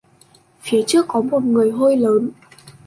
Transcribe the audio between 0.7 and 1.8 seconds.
trước có một người